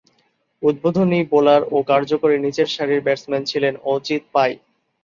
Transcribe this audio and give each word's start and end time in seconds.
উদ্বোধনী 0.63 1.19
বোলার 1.31 1.61
ও 1.71 1.87
কার্যকরী 1.91 2.35
নিচেরসারির 2.39 3.05
ব্যাটসম্যান 3.05 3.43
ছিলেন 3.51 3.73
অজিত 3.93 4.23
পাই। 4.33 4.51